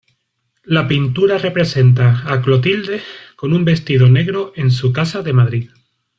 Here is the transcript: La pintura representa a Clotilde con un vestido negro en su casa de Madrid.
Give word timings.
La 0.63 0.87
pintura 0.87 1.37
representa 1.37 2.23
a 2.25 2.41
Clotilde 2.41 3.03
con 3.35 3.53
un 3.53 3.63
vestido 3.65 4.09
negro 4.09 4.51
en 4.55 4.71
su 4.71 4.91
casa 4.91 5.21
de 5.21 5.31
Madrid. 5.33 5.69